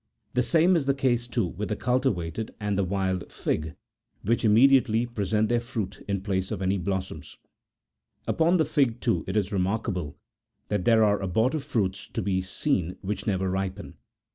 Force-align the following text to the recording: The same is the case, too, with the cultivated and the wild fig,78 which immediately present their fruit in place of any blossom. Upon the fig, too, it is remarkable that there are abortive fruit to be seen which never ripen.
The 0.33 0.41
same 0.41 0.75
is 0.75 0.87
the 0.87 0.95
case, 0.95 1.27
too, 1.27 1.45
with 1.45 1.69
the 1.69 1.75
cultivated 1.75 2.55
and 2.59 2.75
the 2.75 2.83
wild 2.83 3.31
fig,78 3.31 3.75
which 4.23 4.43
immediately 4.43 5.05
present 5.05 5.47
their 5.47 5.59
fruit 5.59 6.03
in 6.07 6.21
place 6.23 6.49
of 6.49 6.59
any 6.59 6.79
blossom. 6.79 7.21
Upon 8.25 8.57
the 8.57 8.65
fig, 8.65 8.99
too, 8.99 9.23
it 9.27 9.37
is 9.37 9.51
remarkable 9.51 10.17
that 10.69 10.85
there 10.85 11.03
are 11.03 11.21
abortive 11.21 11.63
fruit 11.63 11.93
to 12.13 12.21
be 12.23 12.41
seen 12.41 12.95
which 13.03 13.27
never 13.27 13.47
ripen. 13.47 13.93